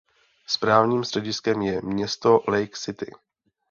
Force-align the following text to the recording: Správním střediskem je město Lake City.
Správním 0.47 1.03
střediskem 1.03 1.61
je 1.61 1.81
město 1.83 2.41
Lake 2.47 2.77
City. 2.77 3.11